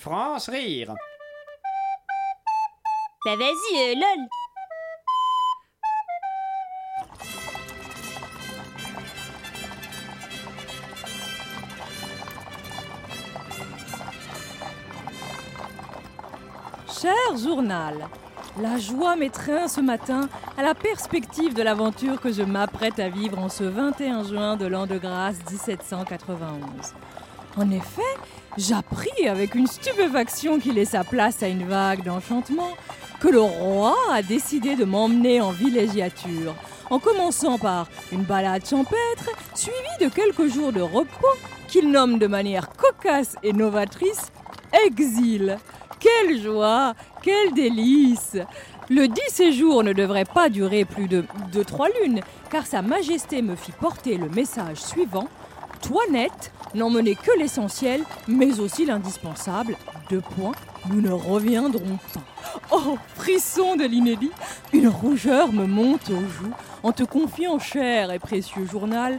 [0.00, 0.94] France rire.
[3.22, 4.28] Bah vas-y, euh, lol.
[16.88, 18.08] Cher journal,
[18.58, 23.38] la joie m'étreint ce matin à la perspective de l'aventure que je m'apprête à vivre
[23.38, 26.94] en ce 21 juin de l'an de grâce 1791.
[27.56, 28.02] En effet,
[28.56, 32.70] j'appris avec une stupéfaction qui laissa place à une vague d'enchantement
[33.20, 36.54] que le roi a décidé de m'emmener en villégiature,
[36.88, 41.36] en commençant par une balade champêtre, suivie de quelques jours de repos
[41.68, 44.32] qu'il nomme de manière cocasse et novatrice
[44.86, 45.58] exil.
[45.98, 48.38] Quelle joie, quel délice
[48.88, 53.42] Le dit séjour ne devrait pas durer plus de deux, trois lunes, car Sa Majesté
[53.42, 55.28] me fit porter le message suivant.
[55.82, 59.76] Toinette, n'emmenez que l'essentiel, mais aussi l'indispensable.
[60.08, 60.52] Deux points,
[60.90, 62.20] nous ne reviendrons pas.
[62.72, 64.30] Oh, frisson de l'inédit
[64.72, 69.18] Une rougeur me monte aux joues en te confiant, cher et précieux journal,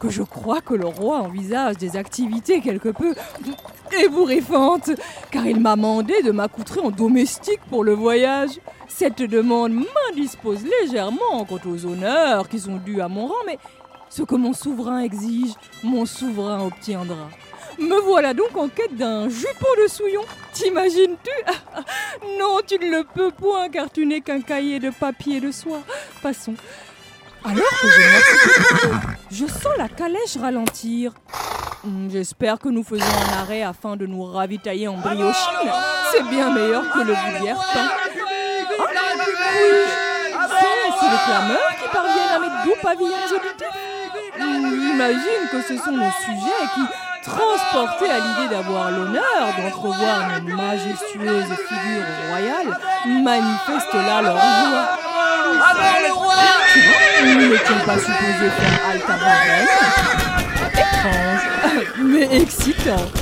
[0.00, 3.14] que je crois que le roi envisage des activités quelque peu
[4.02, 4.90] ébouriffantes,
[5.30, 8.58] car il m'a mandé de m'accoutrer en domestique pour le voyage.
[8.88, 13.58] Cette demande m'indispose légèrement quant aux honneurs qui sont dus à mon rang, mais
[14.14, 17.30] ce que mon souverain exige, mon souverain obtiendra.
[17.78, 20.20] Me voilà donc en quête d'un jupon de souillon.
[20.52, 21.30] T'imagines-tu?
[22.38, 25.80] Non, tu ne le peux point car tu n'es qu'un cahier de papier de soie.
[26.22, 26.54] Passons.
[27.44, 27.86] Alors que
[29.30, 31.14] je sens la calèche ralentir.
[31.82, 35.72] Hmm, J'espère que nous faisons un arrêt afin de nous ravitailler en briochine.
[36.12, 37.56] C'est bien meilleur que le vulgaire.
[37.58, 37.88] Ah,
[41.00, 42.76] c'est les clameurs qui parviennent à mes doux.
[44.38, 46.80] Hmm, J'imagine que ce sont nos sujets qui,
[47.22, 54.98] transportés à l'idée d'avoir l'honneur d'entrevoir nos majestueuses figures royales, manifestent là leur joie.
[57.24, 59.16] Nous n'étions pas supposés faire halte à
[60.80, 63.21] Étrange, mais excitant.